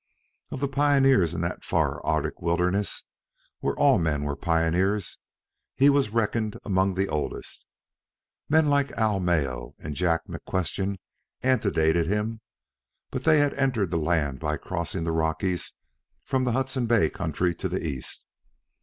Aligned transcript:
Of 0.49 0.61
the 0.61 0.67
pioneers 0.67 1.35
in 1.35 1.41
that 1.41 1.63
far 1.63 2.03
Arctic 2.03 2.41
wilderness, 2.41 3.03
where 3.59 3.75
all 3.75 3.99
men 3.99 4.23
were 4.23 4.35
pioneers, 4.35 5.19
he 5.75 5.91
was 5.91 6.09
reckoned 6.09 6.57
among 6.65 6.95
the 6.95 7.07
oldest. 7.07 7.67
Men 8.49 8.67
like 8.67 8.89
Al 8.93 9.19
Mayo 9.19 9.75
and 9.77 9.93
Jack 9.95 10.25
McQuestion 10.25 10.97
antedated 11.43 12.07
him; 12.07 12.41
but 13.11 13.25
they 13.25 13.37
had 13.41 13.53
entered 13.53 13.91
the 13.91 13.97
land 13.99 14.39
by 14.39 14.57
crossing 14.57 15.03
the 15.03 15.11
Rockies 15.11 15.73
from 16.23 16.45
the 16.45 16.53
Hudson 16.53 16.87
Bay 16.87 17.07
country 17.07 17.53
to 17.53 17.69
the 17.69 17.85
east. 17.85 18.25